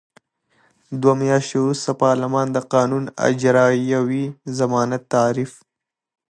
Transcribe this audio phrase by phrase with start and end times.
[1.01, 4.25] دوه میاشتې وروسته پارلمان د قانون اجرايوي
[4.59, 5.51] ضمانت تعریف.